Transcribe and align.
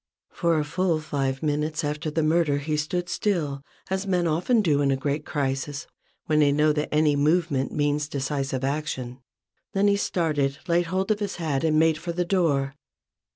For 0.31 0.57
a 0.57 0.65
full 0.65 0.99
five 0.99 1.43
minutes 1.43 1.83
after 1.83 2.09
the 2.09 2.23
murder 2.23 2.57
he 2.57 2.75
stood 2.75 3.07
still; 3.07 3.61
as 3.91 4.07
men 4.07 4.25
often 4.25 4.63
do 4.63 4.81
in 4.81 4.89
a 4.89 4.97
great 4.97 5.27
crisis 5.27 5.85
when 6.25 6.39
they 6.39 6.51
know 6.51 6.73
that 6.73 6.89
any 6.91 7.15
movement 7.15 7.71
means 7.71 8.07
decisive 8.07 8.63
action. 8.63 9.19
Then 9.73 9.87
he 9.87 9.97
started, 9.97 10.57
laid 10.67 10.87
hold 10.87 11.11
of 11.11 11.19
his 11.19 11.35
hat, 11.35 11.63
and 11.63 11.77
made 11.77 11.99
for 11.99 12.13
the 12.13 12.25
door. 12.25 12.73